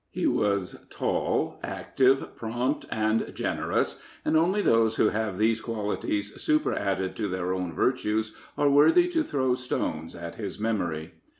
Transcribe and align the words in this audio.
He 0.09 0.25
was 0.25 0.83
tall, 0.89 1.59
active, 1.61 2.35
prompt 2.35 2.87
and 2.89 3.31
generous, 3.35 4.01
and 4.25 4.35
only 4.35 4.63
those 4.63 4.95
who 4.95 5.09
have 5.09 5.37
these 5.37 5.61
qualities 5.61 6.41
superadded 6.41 7.15
to 7.17 7.27
their 7.27 7.53
own 7.53 7.71
virtues 7.71 8.33
are 8.57 8.67
worthy 8.71 9.07
to 9.09 9.23
throw 9.23 9.53
stones 9.53 10.15
at 10.15 10.37
his 10.37 10.57
memory. 10.59 11.13